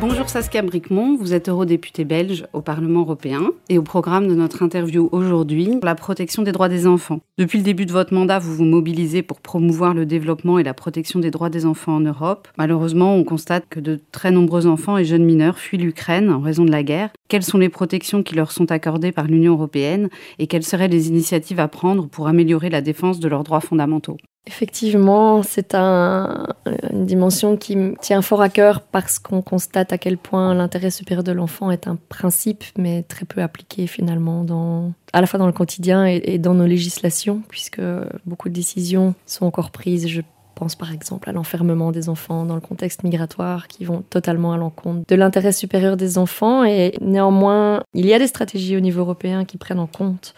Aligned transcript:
Bonjour 0.00 0.28
Saskia 0.28 0.62
Bricmont, 0.62 1.16
vous 1.16 1.34
êtes 1.34 1.48
eurodéputée 1.48 2.04
belge 2.04 2.46
au 2.52 2.60
Parlement 2.60 3.00
européen 3.00 3.50
et 3.68 3.78
au 3.78 3.82
programme 3.82 4.28
de 4.28 4.34
notre 4.36 4.62
interview 4.62 5.08
aujourd'hui, 5.10 5.80
la 5.82 5.96
protection 5.96 6.42
des 6.42 6.52
droits 6.52 6.68
des 6.68 6.86
enfants. 6.86 7.18
Depuis 7.36 7.58
le 7.58 7.64
début 7.64 7.84
de 7.84 7.90
votre 7.90 8.14
mandat, 8.14 8.38
vous 8.38 8.54
vous 8.54 8.64
mobilisez 8.64 9.22
pour 9.22 9.40
promouvoir 9.40 9.94
le 9.94 10.06
développement 10.06 10.60
et 10.60 10.62
la 10.62 10.72
protection 10.72 11.18
des 11.18 11.32
droits 11.32 11.50
des 11.50 11.66
enfants 11.66 11.96
en 11.96 12.00
Europe. 12.00 12.46
Malheureusement, 12.58 13.16
on 13.16 13.24
constate 13.24 13.64
que 13.68 13.80
de 13.80 13.98
très 14.12 14.30
nombreux 14.30 14.68
enfants 14.68 14.98
et 14.98 15.04
jeunes 15.04 15.24
mineurs 15.24 15.58
fuient 15.58 15.78
l'Ukraine 15.78 16.30
en 16.30 16.40
raison 16.40 16.64
de 16.64 16.70
la 16.70 16.84
guerre. 16.84 17.10
Quelles 17.26 17.42
sont 17.42 17.58
les 17.58 17.68
protections 17.68 18.22
qui 18.22 18.36
leur 18.36 18.52
sont 18.52 18.70
accordées 18.70 19.10
par 19.10 19.26
l'Union 19.26 19.54
européenne 19.54 20.10
et 20.38 20.46
quelles 20.46 20.62
seraient 20.62 20.86
les 20.86 21.08
initiatives 21.08 21.58
à 21.58 21.66
prendre 21.66 22.06
pour 22.06 22.28
améliorer 22.28 22.70
la 22.70 22.82
défense 22.82 23.18
de 23.18 23.28
leurs 23.28 23.42
droits 23.42 23.60
fondamentaux? 23.60 24.16
Effectivement, 24.48 25.42
c'est 25.42 25.74
un, 25.74 26.46
une 26.90 27.04
dimension 27.04 27.58
qui 27.58 27.76
me 27.76 27.96
tient 28.00 28.22
fort 28.22 28.40
à 28.40 28.48
cœur 28.48 28.80
parce 28.80 29.18
qu'on 29.18 29.42
constate 29.42 29.92
à 29.92 29.98
quel 29.98 30.16
point 30.16 30.54
l'intérêt 30.54 30.90
supérieur 30.90 31.22
de 31.22 31.32
l'enfant 31.32 31.70
est 31.70 31.86
un 31.86 31.96
principe, 32.08 32.64
mais 32.78 33.02
très 33.02 33.26
peu 33.26 33.42
appliqué 33.42 33.86
finalement 33.86 34.44
dans, 34.44 34.94
à 35.12 35.20
la 35.20 35.26
fois 35.26 35.38
dans 35.38 35.46
le 35.46 35.52
quotidien 35.52 36.06
et 36.06 36.38
dans 36.38 36.54
nos 36.54 36.64
législations, 36.64 37.42
puisque 37.50 37.82
beaucoup 38.24 38.48
de 38.48 38.54
décisions 38.54 39.14
sont 39.26 39.44
encore 39.44 39.70
prises. 39.70 40.08
Je 40.08 40.22
pense 40.54 40.74
par 40.74 40.92
exemple 40.92 41.28
à 41.28 41.32
l'enfermement 41.32 41.92
des 41.92 42.08
enfants 42.08 42.46
dans 42.46 42.54
le 42.54 42.62
contexte 42.62 43.04
migratoire 43.04 43.68
qui 43.68 43.84
vont 43.84 44.02
totalement 44.08 44.54
à 44.54 44.56
l'encontre 44.56 45.02
de 45.06 45.14
l'intérêt 45.14 45.52
supérieur 45.52 45.98
des 45.98 46.16
enfants. 46.16 46.64
Et 46.64 46.94
néanmoins, 47.02 47.82
il 47.92 48.06
y 48.06 48.14
a 48.14 48.18
des 48.18 48.26
stratégies 48.26 48.78
au 48.78 48.80
niveau 48.80 49.00
européen 49.00 49.44
qui 49.44 49.58
prennent 49.58 49.78
en 49.78 49.86
compte 49.86 50.34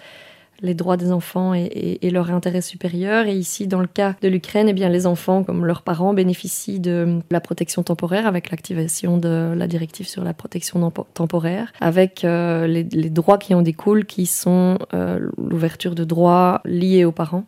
les 0.62 0.74
droits 0.74 0.96
des 0.96 1.12
enfants 1.12 1.54
et, 1.54 1.98
leur 2.10 2.30
intérêt 2.30 2.60
supérieur. 2.60 3.26
Et 3.26 3.34
ici, 3.34 3.66
dans 3.66 3.80
le 3.80 3.86
cas 3.86 4.14
de 4.20 4.28
l'Ukraine, 4.28 4.68
eh 4.68 4.72
bien, 4.72 4.88
les 4.88 5.06
enfants, 5.06 5.44
comme 5.44 5.64
leurs 5.64 5.82
parents, 5.82 6.12
bénéficient 6.12 6.80
de 6.80 7.20
la 7.30 7.40
protection 7.40 7.82
temporaire 7.82 8.26
avec 8.26 8.50
l'activation 8.50 9.16
de 9.16 9.54
la 9.56 9.66
directive 9.66 10.08
sur 10.08 10.24
la 10.24 10.34
protection 10.34 10.90
temporaire, 11.14 11.72
avec 11.80 12.24
euh, 12.24 12.66
les, 12.66 12.82
les, 12.84 13.10
droits 13.10 13.38
qui 13.38 13.54
en 13.54 13.62
découlent, 13.62 14.06
qui 14.06 14.26
sont 14.26 14.78
euh, 14.92 15.30
l'ouverture 15.38 15.94
de 15.94 16.04
droits 16.04 16.60
liés 16.64 17.04
aux 17.04 17.12
parents. 17.12 17.44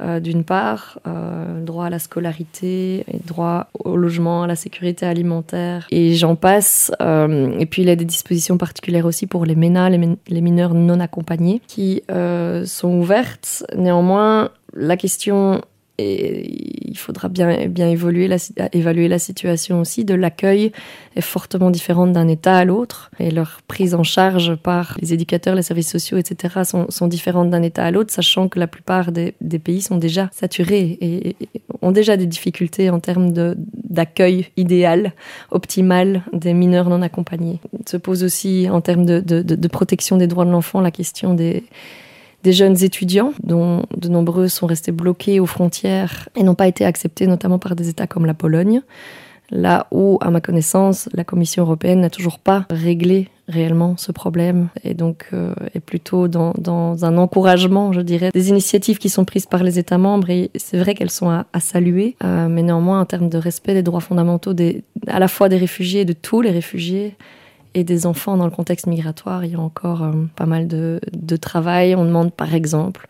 Euh, 0.00 0.20
d'une 0.20 0.44
part, 0.44 0.98
euh, 1.06 1.64
droit 1.64 1.86
à 1.86 1.90
la 1.90 1.98
scolarité, 1.98 3.06
droit 3.24 3.68
au 3.82 3.96
logement, 3.96 4.42
à 4.42 4.46
la 4.46 4.56
sécurité 4.56 5.06
alimentaire, 5.06 5.86
et 5.90 6.14
j'en 6.14 6.36
passe. 6.36 6.92
Euh, 7.00 7.56
et 7.58 7.66
puis 7.66 7.82
il 7.82 7.88
y 7.88 7.90
a 7.90 7.96
des 7.96 8.04
dispositions 8.04 8.58
particulières 8.58 9.06
aussi 9.06 9.26
pour 9.26 9.46
les 9.46 9.54
MENA, 9.54 9.88
les, 9.88 10.18
les 10.28 10.40
mineurs 10.42 10.74
non 10.74 11.00
accompagnés, 11.00 11.62
qui 11.66 12.02
euh, 12.10 12.66
sont 12.66 12.98
ouvertes. 12.98 13.64
Néanmoins, 13.74 14.50
la 14.74 14.96
question 14.96 15.62
et 15.98 16.88
il 16.88 16.96
faudra 16.98 17.28
bien, 17.28 17.68
bien 17.68 17.88
évoluer 17.88 18.28
la, 18.28 18.36
évaluer 18.72 19.08
la 19.08 19.18
situation 19.18 19.80
aussi. 19.80 20.04
De 20.04 20.14
l'accueil 20.14 20.72
est 21.14 21.20
fortement 21.20 21.70
différente 21.70 22.12
d'un 22.12 22.28
État 22.28 22.56
à 22.56 22.64
l'autre 22.64 23.10
et 23.18 23.30
leur 23.30 23.60
prise 23.66 23.94
en 23.94 24.02
charge 24.02 24.54
par 24.56 24.96
les 25.00 25.14
éducateurs, 25.14 25.54
les 25.54 25.62
services 25.62 25.90
sociaux, 25.90 26.18
etc. 26.18 26.62
sont, 26.64 26.86
sont 26.90 27.06
différentes 27.06 27.50
d'un 27.50 27.62
État 27.62 27.84
à 27.84 27.90
l'autre, 27.90 28.12
sachant 28.12 28.48
que 28.48 28.58
la 28.58 28.66
plupart 28.66 29.12
des, 29.12 29.34
des, 29.40 29.58
pays 29.58 29.82
sont 29.82 29.96
déjà 29.96 30.28
saturés 30.32 30.98
et, 31.00 31.36
ont 31.82 31.92
déjà 31.92 32.16
des 32.16 32.26
difficultés 32.26 32.90
en 32.90 33.00
termes 33.00 33.32
d'accueil 33.32 34.46
idéal, 34.56 35.12
optimal 35.50 36.22
des 36.32 36.52
mineurs 36.52 36.90
non 36.90 37.02
accompagnés. 37.02 37.60
Il 37.78 37.88
se 37.88 37.96
pose 37.96 38.22
aussi 38.22 38.68
en 38.70 38.80
termes 38.80 39.06
de, 39.06 39.20
de, 39.20 39.42
de 39.42 39.68
protection 39.68 40.16
des 40.16 40.26
droits 40.26 40.44
de 40.44 40.50
l'enfant 40.50 40.80
la 40.80 40.90
question 40.90 41.34
des 41.34 41.64
des 42.46 42.52
jeunes 42.52 42.80
étudiants, 42.84 43.32
dont 43.42 43.82
de 43.96 44.08
nombreux 44.08 44.46
sont 44.46 44.66
restés 44.66 44.92
bloqués 44.92 45.40
aux 45.40 45.46
frontières 45.46 46.28
et 46.36 46.44
n'ont 46.44 46.54
pas 46.54 46.68
été 46.68 46.84
acceptés, 46.84 47.26
notamment 47.26 47.58
par 47.58 47.74
des 47.74 47.88
États 47.88 48.06
comme 48.06 48.24
la 48.24 48.34
Pologne, 48.34 48.82
là 49.50 49.88
où, 49.90 50.18
à 50.20 50.30
ma 50.30 50.40
connaissance, 50.40 51.08
la 51.12 51.24
Commission 51.24 51.64
européenne 51.64 52.02
n'a 52.02 52.08
toujours 52.08 52.38
pas 52.38 52.64
réglé 52.70 53.26
réellement 53.48 53.96
ce 53.96 54.12
problème 54.12 54.68
et 54.84 54.94
donc 54.94 55.26
euh, 55.32 55.54
est 55.74 55.80
plutôt 55.80 56.28
dans, 56.28 56.54
un 57.04 57.18
encouragement, 57.18 57.92
je 57.92 58.00
dirais, 58.00 58.30
des 58.32 58.48
initiatives 58.48 58.98
qui 58.98 59.08
sont 59.08 59.24
prises 59.24 59.46
par 59.46 59.64
les 59.64 59.80
États 59.80 59.98
membres 59.98 60.30
et 60.30 60.52
c'est 60.54 60.78
vrai 60.78 60.94
qu'elles 60.94 61.10
sont 61.10 61.28
à, 61.28 61.46
saluer, 61.58 62.14
euh, 62.22 62.46
mais 62.48 62.62
néanmoins 62.62 63.00
en 63.00 63.06
termes 63.06 63.28
de 63.28 63.38
respect 63.38 63.74
des 63.74 63.82
droits 63.82 63.98
fondamentaux 63.98 64.54
à 65.08 65.18
la 65.18 65.26
fois 65.26 65.48
des 65.48 65.56
réfugiés 65.56 66.02
et 66.02 66.04
de 66.04 66.12
tous 66.12 66.42
les 66.42 66.52
réfugiés, 66.52 67.16
et 67.76 67.84
des 67.84 68.06
enfants 68.06 68.38
dans 68.38 68.46
le 68.46 68.50
contexte 68.50 68.86
migratoire, 68.86 69.44
il 69.44 69.52
y 69.52 69.54
a 69.54 69.60
encore 69.60 70.02
euh, 70.02 70.12
pas 70.34 70.46
mal 70.46 70.66
de, 70.66 70.98
travail. 71.36 71.94
On 71.94 72.06
demande 72.06 72.32
par 72.32 72.54
exemple 72.54 73.06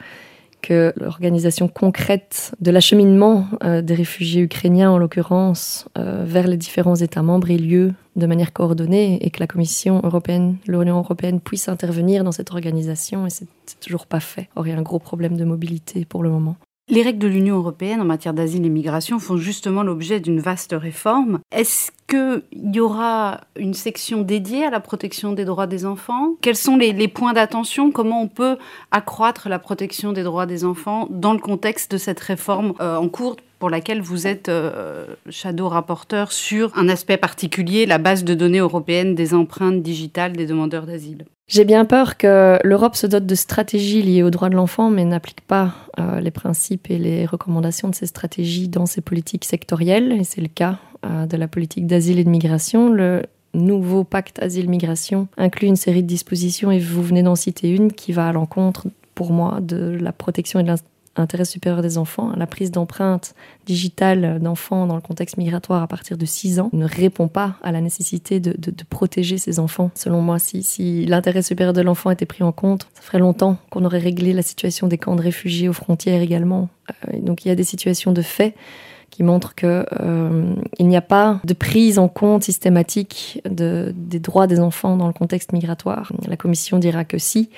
que 0.60 0.92
l'organisation 0.96 1.68
concrète 1.68 2.52
de 2.60 2.72
l'acheminement 2.72 3.46
euh, 3.62 3.80
des 3.80 3.94
réfugiés 3.94 4.42
ukrainiens, 4.42 4.90
en 4.90 4.98
l'occurrence, 4.98 5.88
euh, 5.96 6.24
vers 6.26 6.48
les 6.48 6.56
différents 6.56 6.96
États 6.96 7.22
membres 7.22 7.48
ait 7.52 7.58
lieu 7.58 7.94
de 8.16 8.26
manière 8.26 8.52
coordonnée 8.52 9.24
et 9.24 9.30
que 9.30 9.38
la 9.38 9.46
Commission 9.46 10.00
européenne, 10.02 10.56
l'Union 10.66 10.98
européenne 10.98 11.38
puisse 11.40 11.68
intervenir 11.68 12.24
dans 12.24 12.32
cette 12.32 12.50
organisation 12.50 13.24
et 13.24 13.30
c'est 13.30 13.46
toujours 13.80 14.06
pas 14.06 14.20
fait. 14.20 14.48
Or, 14.56 14.66
il 14.66 14.70
y 14.70 14.74
a 14.74 14.78
un 14.78 14.82
gros 14.82 14.98
problème 14.98 15.36
de 15.36 15.44
mobilité 15.44 16.04
pour 16.04 16.24
le 16.24 16.30
moment. 16.30 16.56
Les 16.88 17.02
règles 17.02 17.18
de 17.18 17.26
l'Union 17.26 17.56
européenne 17.56 18.00
en 18.00 18.04
matière 18.04 18.32
d'asile 18.32 18.64
et 18.64 18.68
migration 18.68 19.18
font 19.18 19.36
justement 19.36 19.82
l'objet 19.82 20.20
d'une 20.20 20.38
vaste 20.38 20.72
réforme. 20.72 21.40
Est-ce 21.50 21.90
qu'il 22.06 22.44
y 22.52 22.78
aura 22.78 23.40
une 23.58 23.74
section 23.74 24.22
dédiée 24.22 24.64
à 24.64 24.70
la 24.70 24.78
protection 24.78 25.32
des 25.32 25.44
droits 25.44 25.66
des 25.66 25.84
enfants? 25.84 26.36
Quels 26.42 26.54
sont 26.54 26.76
les, 26.76 27.08
points 27.08 27.32
d'attention? 27.32 27.90
Comment 27.90 28.22
on 28.22 28.28
peut 28.28 28.56
accroître 28.92 29.48
la 29.48 29.58
protection 29.58 30.12
des 30.12 30.22
droits 30.22 30.46
des 30.46 30.64
enfants 30.64 31.08
dans 31.10 31.32
le 31.32 31.40
contexte 31.40 31.90
de 31.90 31.98
cette 31.98 32.20
réforme 32.20 32.74
euh, 32.80 32.96
en 32.96 33.08
cours 33.08 33.34
pour 33.58 33.68
laquelle 33.68 34.00
vous 34.00 34.28
êtes 34.28 34.48
euh, 34.48 35.06
shadow 35.28 35.68
rapporteur 35.68 36.30
sur 36.30 36.70
un 36.78 36.88
aspect 36.88 37.16
particulier, 37.16 37.86
la 37.86 37.98
base 37.98 38.22
de 38.22 38.34
données 38.34 38.60
européenne 38.60 39.16
des 39.16 39.34
empreintes 39.34 39.82
digitales 39.82 40.36
des 40.36 40.46
demandeurs 40.46 40.86
d'asile? 40.86 41.24
J'ai 41.48 41.64
bien 41.64 41.84
peur 41.84 42.16
que 42.16 42.58
l'Europe 42.64 42.96
se 42.96 43.06
dote 43.06 43.24
de 43.24 43.34
stratégies 43.36 44.02
liées 44.02 44.24
aux 44.24 44.30
droits 44.30 44.48
de 44.48 44.56
l'enfant, 44.56 44.90
mais 44.90 45.04
n'applique 45.04 45.42
pas 45.42 45.74
euh, 46.00 46.18
les 46.18 46.32
principes 46.32 46.90
et 46.90 46.98
les 46.98 47.24
recommandations 47.24 47.88
de 47.88 47.94
ces 47.94 48.06
stratégies 48.06 48.68
dans 48.68 48.86
ses 48.86 49.00
politiques 49.00 49.44
sectorielles, 49.44 50.10
et 50.10 50.24
c'est 50.24 50.40
le 50.40 50.48
cas 50.48 50.78
euh, 51.04 51.26
de 51.26 51.36
la 51.36 51.46
politique 51.46 51.86
d'asile 51.86 52.18
et 52.18 52.24
de 52.24 52.30
migration. 52.30 52.90
Le 52.90 53.22
nouveau 53.54 54.02
pacte 54.02 54.42
asile-migration 54.42 55.28
inclut 55.36 55.68
une 55.68 55.76
série 55.76 56.02
de 56.02 56.08
dispositions, 56.08 56.72
et 56.72 56.80
vous 56.80 57.02
venez 57.02 57.22
d'en 57.22 57.36
citer 57.36 57.70
une, 57.70 57.92
qui 57.92 58.10
va 58.10 58.26
à 58.26 58.32
l'encontre, 58.32 58.88
pour 59.14 59.30
moi, 59.30 59.60
de 59.62 59.96
la 60.00 60.12
protection 60.12 60.58
et 60.58 60.64
de 60.64 60.68
intérêt 61.20 61.44
supérieur 61.44 61.82
des 61.82 61.98
enfants, 61.98 62.32
la 62.36 62.46
prise 62.46 62.70
d'empreintes 62.70 63.34
digitales 63.66 64.38
d'enfants 64.40 64.86
dans 64.86 64.94
le 64.94 65.00
contexte 65.00 65.36
migratoire 65.36 65.82
à 65.82 65.86
partir 65.86 66.16
de 66.16 66.26
6 66.26 66.60
ans 66.60 66.70
ne 66.72 66.86
répond 66.86 67.28
pas 67.28 67.56
à 67.62 67.72
la 67.72 67.80
nécessité 67.80 68.40
de, 68.40 68.56
protéger 68.88 69.38
ces 69.38 69.58
enfants. 69.58 69.90
Selon 69.94 70.20
moi, 70.20 70.38
si, 70.38 71.06
l'intérêt 71.06 71.42
supérieur 71.42 71.72
de 71.72 71.80
l'enfant 71.80 72.10
était 72.10 72.26
pris 72.26 72.44
en 72.44 72.52
compte, 72.52 72.88
ça 72.94 73.02
ferait 73.02 73.18
longtemps 73.18 73.56
qu'on 73.70 73.84
aurait 73.84 73.98
réglé 73.98 74.32
la 74.32 74.42
situation 74.42 74.86
des 74.86 74.98
camps 74.98 75.16
de 75.16 75.22
réfugiés 75.22 75.68
aux 75.68 75.72
frontières 75.72 76.22
également. 76.22 76.68
Euh, 76.90 77.18
donc 77.20 77.44
il 77.44 77.48
y 77.48 77.50
a 77.50 77.54
des 77.54 77.64
situations 77.64 78.12
de 78.12 78.22
fait 78.22 78.54
qui 79.10 79.22
montrent 79.22 79.54
que 79.54 79.86
euh, 80.00 80.54
n'y 80.78 80.96
a 80.96 81.00
pas 81.00 81.40
de 81.44 81.54
prise 81.54 81.98
en 81.98 82.08
compte 82.08 82.44
systématique 82.44 83.40
de, 83.48 83.94
des 83.96 84.20
droits 84.20 84.46
des 84.46 84.60
enfants 84.60 84.96
dans 84.96 85.06
le 85.06 85.12
contexte 85.12 85.52
migratoire. 85.52 86.12
La 86.28 86.36
commission 86.36 86.78
dira 86.78 87.04
que 87.04 87.18
si 87.18 87.48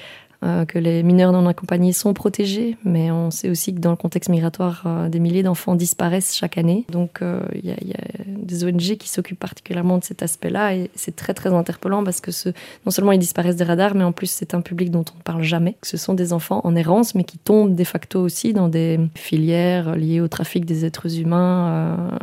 euh, 0.45 0.65
que 0.65 0.79
les 0.79 1.03
mineurs 1.03 1.33
non 1.33 1.49
accompagnés 1.49 1.93
sont 1.93 2.15
protégés, 2.15 2.77
mais 2.85 3.11
on 3.11 3.33
sait 3.33 3.51
aussi 3.51 3.75
que 3.75 3.81
dans 3.81 3.91
le 3.91 3.97
contexte 3.97 4.31
migratoire, 4.31 4.85
euh, 4.87 5.09
des 5.09 5.19
milliers 5.19 5.43
d'enfants 5.43 5.75
disparaissent 5.75 6.37
chaque 6.37 6.59
année. 6.59 6.87
Donc 6.93 7.19
il 7.21 7.27
euh, 7.27 7.41
y, 7.61 7.89
y 7.89 7.93
a 7.93 8.25
des 8.27 8.65
ONG 8.65 8.97
qui 8.99 9.09
s'occupent 9.09 9.41
particulièrement 9.41 9.99
de 9.99 10.05
cet 10.05 10.23
aspect-là 10.23 10.77
et 10.77 10.91
c'est 10.95 11.17
très 11.17 11.35
très 11.35 11.53
interpellant 11.53 12.05
parce 12.05 12.21
que 12.21 12.31
non 12.87 12.93
seulement 12.93 13.11
ils 13.11 13.19
disparaissent 13.19 13.57
des 13.57 13.65
radars, 13.65 13.97
mais 13.97 14.05
en 14.05 14.13
plus 14.13 14.31
c'est 14.31 14.55
un 14.55 14.61
public 14.61 14.93
dont 14.93 15.05
on 15.13 15.19
ne 15.19 15.23
parle 15.25 15.43
jamais. 15.43 15.75
Ce 15.83 15.97
sont 15.97 16.15
des 16.15 16.33
enfants 16.33 16.61
en 16.63 16.77
errance, 16.77 17.17
mais 17.17 17.25
qui 17.25 17.39
tombent 17.39 17.75
de 17.75 17.85
facto 17.85 18.21
aussi 18.21 18.53
dans 18.53 18.69
des 18.69 19.01
filières 19.17 19.97
liées 19.97 20.21
au 20.21 20.29
trafic 20.29 20.65
des 20.65 20.85
êtres 20.85 21.19
humains. 21.19 22.17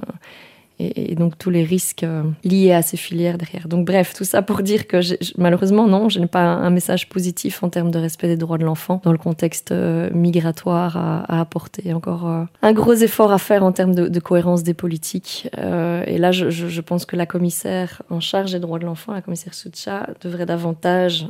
Et, 0.77 1.16
donc 1.16 1.38
tous 1.38 1.50
les 1.50 1.63
risques 1.63 2.04
euh, 2.04 2.24
liés 2.44 2.74
à 2.74 2.81
ces 2.81 2.98
filières 2.98 3.38
derrière. 3.38 3.69
Donc 3.69 3.86
bref, 3.86 4.13
tout 4.13 4.25
ça 4.25 4.42
pour 4.42 4.62
dire 4.62 4.88
que 4.88 4.98
malheureusement, 5.38 5.88
non, 5.88 6.10
je 6.10 6.19
n'ai 6.19 6.27
pas 6.27 6.42
un, 6.42 6.69
message 6.69 7.07
positif 7.07 7.63
en 7.63 7.69
termes 7.69 7.92
de 7.92 8.00
respect 8.00 8.27
des 8.27 8.36
droits 8.36 8.57
de 8.57 8.66
l'enfant 8.66 9.00
dans 9.04 9.13
le 9.13 9.18
contexte 9.18 9.72
euh, 9.72 10.10
migratoire 10.12 10.98
à, 10.98 11.39
apporter. 11.39 11.94
Encore 11.94 12.27
euh, 12.27 12.44
un 12.62 12.74
gros 12.74 12.94
effort 12.94 13.31
à 13.31 13.38
faire 13.38 13.63
en 13.63 13.72
termes 13.72 13.95
de, 13.95 14.19
cohérence 14.19 14.63
des 14.63 14.74
politiques. 14.74 15.50
et 15.56 16.18
là, 16.18 16.31
je, 16.31 16.81
pense 16.81 17.06
que 17.06 17.16
la 17.16 17.25
commissaire 17.25 18.01
en 18.10 18.19
charge 18.19 18.51
des 18.51 18.60
droits 18.60 18.80
de 18.80 18.86
l'enfant, 18.86 19.13
la 19.13 19.22
commissaire 19.22 19.54
Soucha, 19.54 20.10
devrait 20.22 20.45
davantage 20.45 21.27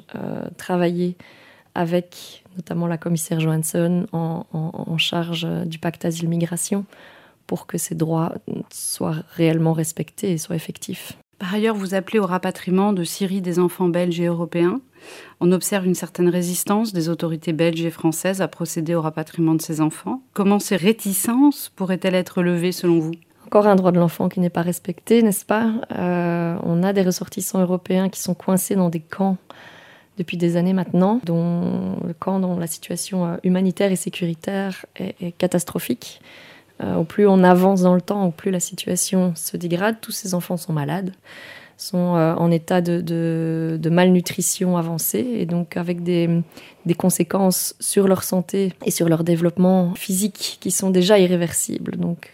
travailler 0.58 1.18
avec 1.76 2.44
notamment 2.56 2.88
la 2.88 2.98
commissaire 2.98 3.40
Johansson 3.40 4.08
en 4.14 4.98
charge 4.98 5.48
du 5.66 5.78
pacte 5.78 6.06
asile-migration 6.06 6.86
pour 7.48 7.68
que 7.68 7.78
ces 7.78 7.96
droits 7.96 8.34
soient 8.72 9.24
réellement 9.36 9.74
respectés 9.74 10.32
et 10.32 10.38
soient 10.38 10.56
effectifs. 10.56 11.14
Par 11.38 11.54
ailleurs, 11.54 11.76
vous 11.76 11.96
appelez 11.96 12.20
au 12.20 12.26
rapatriement 12.26 12.94
de 12.94 13.04
Syrie 13.04 13.42
des 13.42 13.60
enfants 13.60 13.90
belges 13.90 14.20
et 14.22 14.26
européens. 14.26 14.80
On 15.42 15.52
observe 15.52 15.86
une 15.86 15.96
certaine 15.96 16.30
résistance 16.30 16.94
des 16.94 17.10
autorités 17.10 17.52
belges 17.54 17.84
et 17.84 17.92
françaises 17.92 18.42
à 18.42 18.48
procéder 18.48 18.96
au 18.96 19.02
rapatriement 19.02 19.54
de 19.54 19.62
ces 19.62 19.82
enfants. 19.82 20.22
Comment 20.34 20.60
ces 20.60 20.78
réticences 20.78 21.72
pourraient-elles 21.76 22.16
être 22.16 22.42
levées 22.42 22.72
selon 22.72 23.00
vous? 23.00 23.12
Encore 23.46 23.68
un 23.68 23.76
droit 23.76 23.92
de 23.92 24.00
l'enfant 24.00 24.30
qui 24.30 24.40
n'est 24.40 24.50
pas 24.50 24.62
respecté, 24.62 25.22
n'est-ce 25.22 25.46
pas? 25.46 25.74
Euh, 25.98 26.58
On 26.64 26.84
a 26.84 26.94
des 26.94 27.04
ressortissants 27.04 27.62
européens 27.62 28.10
qui 28.10 28.22
sont 28.22 28.34
coincés 28.34 28.76
dans 28.76 28.90
des 28.90 29.02
camps 29.02 29.38
depuis 30.18 30.38
des 30.38 30.56
années 30.56 30.74
maintenant, 30.74 31.20
dont 31.26 31.98
le 32.08 32.14
camp 32.14 32.40
dont 32.40 32.58
la 32.58 32.68
situation 32.68 33.26
euh, 33.26 33.36
humanitaire 33.44 33.92
et 33.92 33.98
sécuritaire 33.98 34.86
est 34.96 35.34
catastrophique. 35.38 36.22
Euh, 36.84 36.96
au 36.96 37.04
plus 37.04 37.28
on 37.28 37.44
avance 37.44 37.82
dans 37.82 37.96
le 37.96 38.02
temps, 38.02 38.26
au 38.26 38.32
plus 38.32 38.52
la 38.52 38.60
situation 38.60 39.34
se 39.36 39.58
dégrade. 39.58 39.98
Tous 40.02 40.12
ces 40.12 40.34
enfants 40.34 40.58
sont 40.58 40.74
malades, 40.74 41.14
sont 41.78 42.16
euh, 42.16 42.34
en 42.36 42.52
état 42.52 42.82
de, 42.82 43.80
malnutrition 43.90 44.78
avancée 44.78 45.26
et 45.38 45.46
donc 45.46 45.78
avec 45.78 46.04
des, 46.04 46.44
conséquences 46.98 47.76
sur 47.80 48.08
leur 48.08 48.24
santé 48.24 48.74
et 48.86 48.92
sur 48.92 49.08
leur 49.08 49.24
développement 49.24 49.94
physique 49.96 50.58
qui 50.60 50.72
sont 50.72 50.90
déjà 50.90 51.18
irréversibles. 51.18 51.98
Donc 51.98 52.32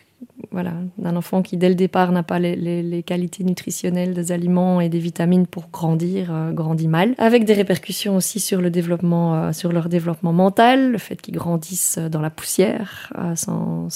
voilà, 0.52 0.74
d'un 0.98 1.16
enfant 1.16 1.42
qui 1.42 1.56
dès 1.56 1.70
le 1.70 1.76
départ 1.76 2.12
n'a 2.12 2.24
pas 2.24 2.38
les, 2.38 3.04
qualités 3.04 3.44
nutritionnelles 3.44 4.14
des 4.14 4.32
aliments 4.32 4.82
et 4.82 4.90
des 4.90 5.00
vitamines 5.00 5.48
pour 5.48 5.70
grandir, 5.70 6.30
euh, 6.32 6.52
grandit 6.52 6.90
mal, 6.90 7.16
avec 7.18 7.46
des 7.46 7.54
répercussions 7.54 8.18
aussi 8.18 8.40
sur 8.40 8.62
le 8.62 8.70
développement, 8.70 9.36
euh, 9.36 9.52
sur 9.54 9.72
leur 9.72 9.88
développement 9.88 10.34
mental, 10.34 10.92
le 10.92 10.98
fait 10.98 11.22
qu'ils 11.22 11.36
grandissent 11.36 11.98
dans 11.98 12.20
la 12.20 12.30
poussière, 12.30 13.14
euh, 13.18 13.36
sans, 13.36 13.88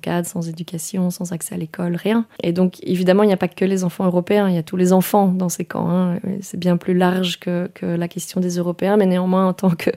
cadre, 0.00 0.28
sans 0.28 0.48
éducation, 0.48 1.10
sans 1.10 1.32
accès 1.32 1.56
à 1.56 1.58
l'école, 1.58 1.96
rien. 1.96 2.26
Et 2.42 2.52
donc 2.52 2.78
évidemment, 2.82 3.24
il 3.24 3.26
n'y 3.26 3.32
a 3.32 3.38
pas 3.38 3.48
que 3.48 3.64
les 3.64 3.82
enfants 3.82 4.04
européens, 4.04 4.48
il 4.48 4.54
y 4.54 4.58
a 4.58 4.62
tous 4.62 4.76
les 4.76 4.92
enfants 4.92 5.28
dans 5.28 5.48
ces 5.48 5.64
camps. 5.64 5.90
Hein. 5.90 6.20
C'est 6.40 6.58
bien 6.58 6.76
plus 6.76 6.94
large 6.94 7.40
que 7.40 7.68
la 7.82 8.08
question 8.08 8.40
des 8.40 8.56
Européens, 8.56 8.96
mais 8.96 9.06
néanmoins 9.06 9.48
en 9.48 9.52
tant 9.52 9.70
que 9.70 9.90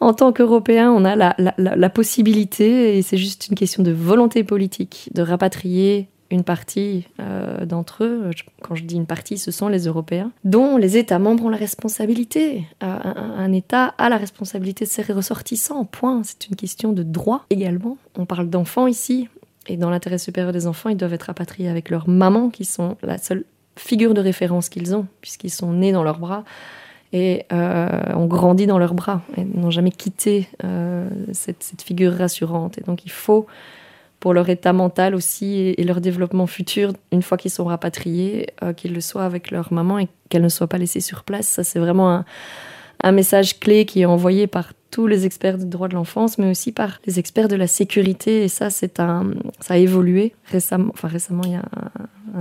en 0.00 0.12
tant 0.14 0.32
qu'Européens, 0.32 0.90
on 0.90 1.04
a 1.04 1.16
la, 1.16 1.90
possibilité, 1.90 2.98
et 2.98 3.02
c'est 3.02 3.16
juste 3.16 3.48
une 3.48 3.54
question 3.54 3.82
de 3.82 3.92
volonté 3.92 4.44
politique, 4.44 5.08
de 5.14 5.22
rapatrier 5.22 6.08
une 6.30 6.42
partie 6.42 7.06
euh, 7.20 7.64
d'entre 7.64 8.04
eux, 8.04 8.30
quand 8.60 8.74
je 8.74 8.82
dis 8.82 8.96
une 8.96 9.06
partie, 9.06 9.38
ce 9.38 9.52
sont 9.52 9.68
les 9.68 9.84
Européens, 9.86 10.32
dont 10.44 10.76
les 10.76 10.96
États 10.96 11.20
membres 11.20 11.44
ont 11.44 11.48
la 11.48 11.56
responsabilité. 11.56 12.64
Euh, 12.82 12.98
un, 13.04 13.52
État 13.52 13.94
a 13.96 14.08
la 14.08 14.16
responsabilité 14.16 14.84
de 14.84 14.90
ses 14.90 15.02
ressortissants, 15.02 15.84
point. 15.84 16.22
C'est 16.24 16.48
une 16.48 16.56
question 16.56 16.92
de 16.92 17.04
droit 17.04 17.46
également. 17.50 17.96
On 18.18 18.26
parle 18.26 18.50
d'enfants 18.50 18.88
ici, 18.88 19.28
et 19.68 19.76
dans 19.76 19.90
l'intérêt 19.90 20.18
supérieur 20.18 20.52
des 20.52 20.66
enfants, 20.66 20.88
ils 20.88 20.96
doivent 20.96 21.14
être 21.14 21.24
rapatriés 21.24 21.68
avec 21.68 21.90
leurs 21.90 22.08
mamans, 22.08 22.50
qui 22.50 22.64
sont 22.64 22.96
la 23.02 23.18
seule 23.18 23.44
figure 23.76 24.14
de 24.14 24.20
référence 24.20 24.68
qu'ils 24.68 24.94
ont, 24.96 25.06
puisqu'ils 25.20 25.50
sont 25.50 25.72
nés 25.72 25.92
dans 25.92 26.02
leurs 26.02 26.18
bras 26.18 26.44
et 27.16 27.46
euh, 27.50 27.88
ont 28.14 28.26
grandi 28.26 28.66
dans 28.66 28.78
leurs 28.78 28.92
bras 28.92 29.22
et 29.38 29.44
n'ont 29.44 29.70
jamais 29.70 29.90
quitté 29.90 30.48
euh, 30.64 31.08
cette, 31.32 31.82
figure 31.82 32.12
rassurante. 32.12 32.76
Et 32.76 32.82
donc 32.82 33.06
il 33.06 33.10
faut, 33.10 33.46
pour 34.20 34.34
leur 34.34 34.50
état 34.50 34.74
mental 34.74 35.14
aussi 35.14 35.74
et, 35.78 35.82
leur 35.84 36.02
développement 36.02 36.46
futur, 36.46 36.92
une 37.12 37.22
fois 37.22 37.38
qu'ils 37.38 37.50
sont 37.50 37.64
rapatriés, 37.64 38.48
euh, 38.62 38.74
qu'ils 38.74 38.92
le 38.92 39.00
soient 39.00 39.24
avec 39.24 39.50
leur 39.50 39.72
maman 39.72 39.98
et 39.98 40.08
qu'elle 40.28 40.42
ne 40.42 40.50
soit 40.50 40.66
pas 40.66 40.76
laissée 40.76 41.00
sur 41.00 41.24
place. 41.24 41.48
Ça, 41.48 41.64
c'est 41.64 41.78
vraiment 41.78 42.10
un, 42.12 42.24
un, 43.02 43.12
message 43.12 43.60
clé 43.60 43.86
qui 43.86 44.02
est 44.02 44.06
envoyé 44.06 44.46
par 44.46 44.74
tous 44.90 45.06
les 45.06 45.24
experts 45.24 45.56
du 45.56 45.64
droit 45.64 45.88
de 45.88 45.94
l'enfance, 45.94 46.36
mais 46.36 46.50
aussi 46.50 46.70
par 46.70 47.00
les 47.06 47.18
experts 47.18 47.48
de 47.48 47.56
la 47.56 47.66
sécurité. 47.66 48.44
Et 48.44 48.48
ça, 48.48 48.68
c'est 48.68 49.00
un, 49.00 49.30
ça 49.60 49.74
a 49.74 49.76
évolué 49.78 50.34
récemment. 50.52 50.90
Enfin, 50.92 51.08
récemment, 51.08 51.44
il 51.44 51.52
y 51.52 51.56
a 51.56 51.64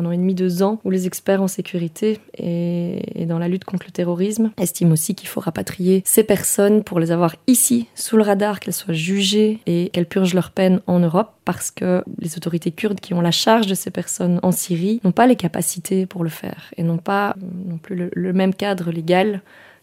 an 0.03 0.11
et 0.11 0.17
demi, 0.17 0.33
deux 0.33 0.63
ans, 0.63 0.81
où 0.83 0.89
les 0.89 1.07
experts 1.07 1.41
en 1.41 1.47
sécurité 1.47 2.19
et, 2.37 3.25
dans 3.25 3.39
la 3.39 3.47
lutte 3.47 3.63
contre 3.63 3.85
le 3.87 3.91
terrorisme 3.91 4.51
estiment 4.59 4.91
aussi 4.91 5.15
qu'il 5.15 5.29
faut 5.29 5.39
rapatrier 5.39 6.03
ces 6.05 6.23
personnes 6.23 6.83
pour 6.83 6.99
les 6.99 7.11
avoir 7.11 7.35
ici, 7.47 7.87
sous 7.95 8.17
le 8.17 8.23
radar, 8.23 8.59
qu'elles 8.59 8.73
soient 8.73 8.93
jugées 8.93 9.59
et 9.65 9.89
qu'elles 9.89 10.05
purgent 10.05 10.33
leur 10.33 10.51
peine 10.51 10.81
en 10.87 10.99
Europe, 10.99 11.31
parce 11.45 11.71
que 11.71 12.03
les 12.19 12.35
autorités 12.35 12.71
kurdes 12.71 12.99
qui 12.99 13.13
ont 13.13 13.21
la 13.21 13.31
charge 13.31 13.67
de 13.67 13.75
ces 13.75 13.91
personnes 13.91 14.39
en 14.43 14.51
Syrie 14.51 14.99
n'ont 15.03 15.11
pas 15.11 15.27
les 15.27 15.35
capacités 15.35 16.05
pour 16.05 16.23
le 16.23 16.29
faire 16.29 16.73
et 16.75 16.83
n'ont 16.83 16.97
pas 16.97 17.35
non 17.41 17.77
plus 17.77 18.09
le, 18.13 18.33
même 18.33 18.53
cadre 18.53 18.91
légal 18.91 19.41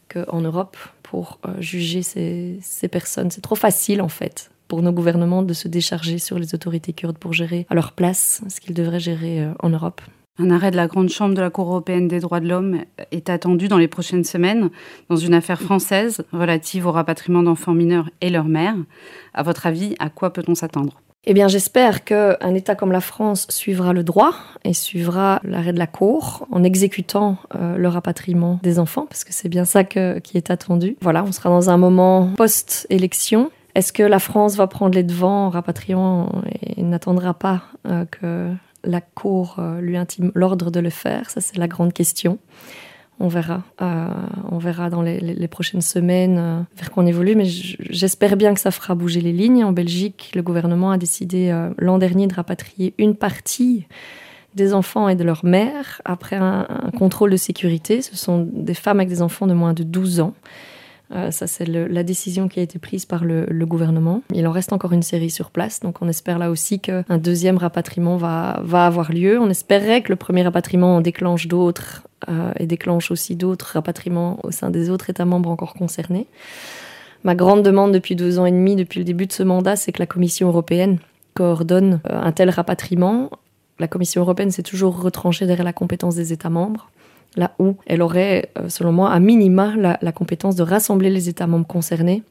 qu'en 0.09 0.41
Europe 0.41 0.77
pour 1.03 1.39
euh, 1.47 1.53
juger 1.59 2.03
ces 2.03 2.89
personnes. 2.91 3.31
C'est 3.31 3.41
trop 3.41 3.55
facile 3.55 4.03
en 4.03 4.09
fait 4.09 4.51
pour 4.69 4.83
nos 4.83 4.93
gouvernements 4.93 5.43
de 5.43 5.53
se 5.53 5.69
décharger 5.69 6.19
sur 6.19 6.39
les 6.39 6.55
autorités 6.55 6.93
kurdes 6.93 7.19
pour 7.19 7.33
gérer 7.33 7.67
à 7.71 7.75
leur 7.75 7.93
place 7.93 8.43
ce 8.49 8.61
qu'ils 8.61 8.75
devraient 8.75 9.01
gérer 9.01 9.43
euh, 9.43 9.53
en 9.61 9.71
Europe. 9.71 10.01
Un 10.39 10.51
arrêt 10.51 10.71
de 10.71 10.77
la 10.77 10.87
Grande 10.87 11.11
Chambre 11.11 11.35
de 11.35 11.43
la 11.43 11.51
Cour 11.51 11.69
européenne 11.69 12.09
des 12.09 12.19
droits 12.19 12.41
de 12.41 12.49
l'homme 12.49 12.79
est 13.11 13.29
attendu 13.29 13.69
dans 13.69 13.77
les 13.77 13.87
prochaines 13.87 14.25
semaines 14.25 14.71
dans 15.11 15.17
une 15.17 15.35
affaire 15.35 15.61
française 15.61 16.25
relative 16.33 16.87
au 16.87 16.93
rapatriement 16.93 17.43
d'enfants 17.43 17.75
mineurs 17.75 18.09
et 18.23 18.31
leurs 18.31 18.47
mères. 18.47 18.77
À 19.35 19.43
votre 19.43 19.67
avis, 19.67 19.95
à 19.99 20.09
quoi 20.09 20.33
peut-on 20.33 20.55
s'attendre? 20.55 21.03
Eh 21.25 21.35
bien, 21.35 21.47
j'espère 21.47 22.03
qu'un 22.03 22.55
État 22.55 22.75
comme 22.75 22.91
la 22.91 23.01
France 23.01 23.47
suivra 23.49 23.93
le 23.93 24.03
droit 24.03 24.35
et 24.65 24.73
suivra 24.75 25.39
l'arrêt 25.45 25.73
de 25.73 25.79
la 25.79 25.87
Cour 25.87 26.49
en 26.51 26.65
exécutant 26.65 27.37
euh, 27.55 27.77
le 27.77 27.89
rapatriement 27.89 28.59
des 28.65 28.81
enfants, 28.81 29.07
parce 29.09 29.23
que 29.23 29.33
c'est 29.33 29.49
bien 29.49 29.65
ça 29.65 29.85
qui 29.85 30.37
est 30.37 30.51
attendu. 30.51 30.97
Voilà, 31.01 31.23
on 31.23 31.31
sera 31.31 31.51
dans 31.51 31.71
un 31.71 31.77
moment 31.77 32.33
post-élection. 32.37 33.53
Est-ce 33.75 33.93
que 33.93 34.03
la 34.03 34.19
France 34.19 34.57
va 34.57 34.67
prendre 34.67 34.95
les 34.95 35.03
devants 35.03 35.47
en 35.47 35.51
rapatriant 35.51 36.43
et 36.63 36.83
n'attendra 36.83 37.35
pas 37.35 37.63
euh, 37.87 38.05
que 38.05 38.53
la 38.85 39.01
Cour 39.01 39.57
euh, 39.59 39.81
lui 39.81 39.97
intime 39.97 40.31
l'ordre 40.35 40.71
de 40.71 40.81
le 40.81 40.91
faire? 40.91 41.31
Ça, 41.31 41.41
c'est 41.41 41.57
la 41.57 41.69
grande 41.69 41.93
question 41.93 42.39
on 43.21 43.29
verra. 43.29 43.63
Euh, 43.81 44.09
on 44.51 44.59
verra 44.59 44.91
dans 44.91 45.01
les, 45.01 45.49
prochaines 45.49 45.81
semaines 45.81 46.39
euh, 46.39 46.61
vers 46.77 46.91
quoi 46.91 47.05
on 47.05 47.07
évolue, 47.07 47.37
mais 47.37 47.45
j'espère 47.45 48.37
bien 48.37 48.53
que 48.53 48.59
ça 48.59 48.73
fera 48.73 48.97
bouger 48.97 49.21
les 49.21 49.33
lignes. 49.33 49.65
En 49.65 49.71
Belgique, 49.71 50.33
le 50.35 50.43
gouvernement 50.43 50.91
a 50.91 50.99
décidé 50.99 51.57
l'an 51.79 51.99
dernier 51.99 52.27
de 52.27 52.35
rapatrier 52.35 52.95
une 52.99 53.15
partie 53.15 53.87
des 54.55 54.75
enfants 54.75 55.09
et 55.09 55.15
de 55.15 55.25
leurs 55.25 55.45
mères 55.45 56.03
après 56.05 56.37
un, 56.37 56.67
contrôle 56.99 57.31
de 57.31 57.37
sécurité. 57.37 58.03
Ce 58.03 58.17
sont 58.17 58.47
des 58.51 58.75
femmes 58.75 58.99
avec 58.99 59.09
des 59.09 59.23
enfants 59.23 59.47
de 59.47 59.55
moins 59.55 59.73
de 59.73 59.85
12 59.85 60.21
ans. 60.21 60.35
Ça, 61.31 61.47
c'est 61.47 61.67
la 61.67 62.03
décision 62.03 62.49
qui 62.49 62.61
a 62.61 62.63
été 62.63 62.79
prise 62.79 63.05
par 63.05 63.25
le, 63.25 63.47
gouvernement. 63.67 64.23
Il 64.35 64.47
en 64.47 64.53
reste 64.53 64.73
encore 64.73 64.93
une 64.93 65.03
série 65.03 65.31
sur 65.31 65.51
place, 65.51 65.81
donc 65.81 66.01
on 66.01 66.09
espère 66.09 66.39
là 66.39 66.51
aussi 66.51 66.81
qu'un 66.81 67.19
deuxième 67.19 67.59
rapatriement 67.59 68.17
va, 68.17 68.61
va 68.65 68.87
avoir 68.87 69.13
lieu. 69.13 69.39
On 69.39 69.51
espérait 69.51 70.03
que 70.03 70.11
le 70.11 70.17
premier 70.17 70.43
rapatriement 70.43 70.97
en 70.97 71.01
déclenche 71.01 71.49
d'autres 71.49 72.03
euh, 72.29 72.53
et 72.59 72.67
déclenche 72.67 73.11
aussi 73.11 73.35
d'autres 73.35 73.73
rapatriements 73.75 74.39
au 74.45 74.51
sein 74.53 74.71
des 74.71 74.91
autres 74.91 75.11
États 75.11 75.25
membres 75.25 75.51
encore 75.51 75.75
concernés. 75.75 76.27
Ma 77.25 77.35
grande 77.35 77.63
demande 77.63 77.93
depuis 77.93 78.15
deux 78.15 78.39
ans 78.39 78.47
et 78.47 78.53
demi, 78.53 78.77
depuis 78.77 78.99
le 78.99 79.05
début 79.05 79.27
de 79.27 79.33
ce 79.33 79.43
mandat, 79.43 79.77
c'est 79.77 79.93
que 79.93 79.99
la 79.99 80.07
Commission 80.07 80.49
européenne 80.49 80.99
coordonne 81.35 82.01
euh, 82.11 82.21
un 82.21 82.33
tel 82.33 82.51
rapatriement. 82.51 83.31
La 83.79 83.89
Commission 83.89 84.21
européenne 84.21 84.51
s'est 84.51 84.63
toujours 84.63 85.01
retranchée 85.01 85.47
derrière 85.47 85.65
la 85.65 85.73
compétence 85.73 86.15
des 86.15 86.33
États 86.33 86.51
membres, 86.51 86.91
là 87.37 87.55
où 87.59 87.77
elle 87.87 88.03
aurait, 88.03 88.51
euh, 88.59 88.69
selon 88.69 88.93
moi, 88.93 89.11
à 89.11 89.21
minima 89.21 89.75
la, 89.77 89.99
la 90.03 90.13
compétence 90.13 90.57
de 90.57 90.63
rassembler 90.63 91.11
les 91.11 91.29
États 91.29 91.47
membres 91.47 91.67
concernés 91.67 92.23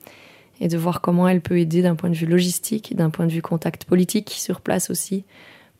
et 0.59 0.67
de 0.67 0.77
voir 0.77 1.01
comment 1.01 1.27
elle 1.27 1.41
peut 1.41 1.59
aider 1.59 1.81
d'un 1.81 1.95
point 1.95 2.09
de 2.09 2.15
vue 2.15 2.27
logistique, 2.27 2.95
d'un 2.95 3.09
point 3.09 3.25
de 3.25 3.31
vue 3.31 3.41
contact 3.41 3.85
politique 3.85 4.29
sur 4.29 4.61
place 4.61 4.89
aussi, 4.89 5.25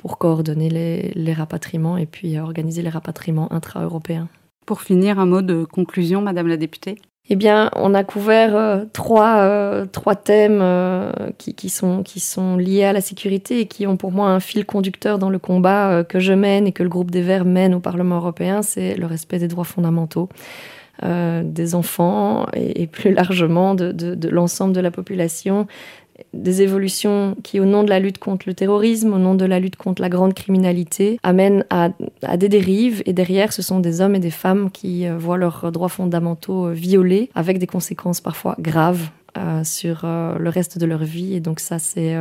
pour 0.02 0.18
coordonner 0.18 0.70
les, 1.16 1.34
rapatriements 1.34 1.96
et 1.96 2.08
puis 2.08 2.40
organiser 2.40 2.82
les 2.82 2.90
rapatriements 2.90 3.54
intra-européens. 3.54 4.28
Pour 4.66 4.82
finir, 4.82 5.20
un 5.20 5.28
mot 5.28 5.44
de 5.44 5.64
conclusion, 5.64 6.22
Madame 6.22 6.48
la 6.48 6.58
députée? 6.58 6.98
Eh 7.34 7.38
bien, 7.38 7.72
on 7.78 7.94
a 7.94 8.04
couvert 8.04 8.58
euh, 8.58 8.84
trois, 8.92 9.38
euh, 9.38 9.86
trois 9.86 10.16
thèmes 10.16 10.60
euh, 10.62 11.14
qui, 11.38 11.70
sont, 11.70 12.58
liés 12.58 12.84
à 12.84 12.92
la 12.92 13.00
sécurité 13.00 13.62
et 13.62 13.68
qui 13.68 13.88
ont 13.88 13.96
pour 13.96 14.12
moi 14.12 14.28
un 14.28 14.42
fil 14.42 14.66
conducteur 14.66 15.18
dans 15.18 15.30
le 15.30 15.40
combat 15.40 16.04
que 16.04 16.20
je 16.20 16.34
mène 16.34 16.68
et 16.68 16.74
que 16.74 16.84
le 16.84 16.90
groupe 16.90 17.10
des 17.10 17.22
Verts 17.22 17.46
mène 17.46 17.74
au 17.74 17.80
Parlement 17.80 18.18
européen, 18.18 18.64
c'est 18.64 18.96
le 18.96 19.06
respect 19.06 19.40
des 19.40 19.48
droits 19.48 19.64
fondamentaux 19.64 20.28
des 21.04 21.74
enfants 21.74 22.46
et, 22.54 22.86
plus 22.86 23.12
largement 23.12 23.74
de 23.74 24.30
l'ensemble 24.30 24.74
de 24.74 24.82
la 24.82 24.92
population 24.92 25.66
des 26.34 26.62
évolutions 26.62 27.36
qui, 27.44 27.60
au 27.60 27.66
nom 27.66 27.84
de 27.84 27.90
la 27.90 28.00
lutte 28.00 28.18
contre 28.18 28.48
le 28.48 28.54
terrorisme, 28.54 29.14
au 29.14 29.18
nom 29.18 29.36
de 29.36 29.46
la 29.46 29.60
lutte 29.60 29.76
contre 29.76 30.02
la 30.02 30.10
grande 30.10 30.34
criminalité, 30.34 31.20
amènent 31.24 31.66
à, 31.70 31.90
des 32.38 32.50
dérives. 32.50 33.04
Et 33.06 33.14
derrière, 33.14 33.54
ce 33.54 33.62
sont 33.62 33.80
des 33.80 34.02
hommes 34.02 34.16
et 34.16 34.20
des 34.20 34.32
femmes 34.32 34.72
qui 34.72 35.08
euh, 35.08 35.18
voient 35.18 35.38
leurs 35.38 35.72
droits 35.72 35.90
fondamentaux 35.90 36.68
euh, 36.68 36.72
violés, 36.72 37.30
avec 37.36 37.60
des 37.60 37.68
conséquences 37.68 38.22
parfois 38.22 38.56
graves 38.60 39.10
euh, 39.38 39.64
sur 39.64 40.02
le 40.04 40.50
reste 40.50 40.78
de 40.78 40.86
leur 40.86 41.04
vie. 41.04 41.34
Et 41.34 41.40
donc 41.40 41.60
ça, 41.60 41.80
c'est 41.80 42.16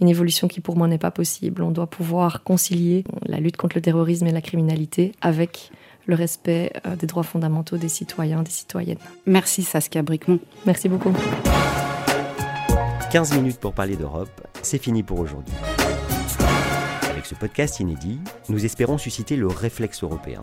une 0.00 0.08
évolution 0.08 0.48
qui 0.48 0.60
pour 0.60 0.76
moi 0.76 0.88
n'est 0.88 0.98
pas 0.98 1.10
possible. 1.10 1.62
On 1.62 1.70
doit 1.70 1.86
pouvoir 1.86 2.42
concilier 2.42 3.04
la 3.26 3.40
lutte 3.40 3.56
contre 3.56 3.76
le 3.76 3.82
terrorisme 3.82 4.26
et 4.26 4.32
la 4.32 4.40
criminalité 4.40 5.12
avec 5.20 5.70
le 6.06 6.14
respect 6.14 6.72
des 6.98 7.06
droits 7.06 7.24
fondamentaux 7.24 7.76
des 7.76 7.88
citoyens, 7.88 8.42
des 8.42 8.50
citoyennes. 8.50 8.98
Merci 9.26 9.64
Saskia 9.64 10.02
Bricmont. 10.02 10.38
Merci 10.64 10.88
beaucoup. 10.88 11.12
15 13.16 13.32
minutes 13.34 13.58
pour 13.58 13.72
parler 13.72 13.96
d'Europe, 13.96 14.46
c'est 14.60 14.76
fini 14.76 15.02
pour 15.02 15.18
aujourd'hui. 15.20 15.54
Avec 17.10 17.24
ce 17.24 17.34
podcast 17.34 17.80
inédit, 17.80 18.20
nous 18.50 18.62
espérons 18.66 18.98
susciter 18.98 19.36
le 19.36 19.46
réflexe 19.46 20.02
européen. 20.02 20.40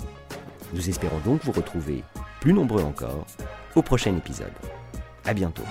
Nous 0.73 0.89
espérons 0.89 1.19
donc 1.23 1.43
vous 1.43 1.51
retrouver, 1.51 2.03
plus 2.41 2.51
nombreux 2.51 2.81
encore, 2.81 3.27
au 3.75 3.83
prochain 3.83 4.17
épisode. 4.17 4.53
À 5.23 5.35
bientôt. 5.35 5.61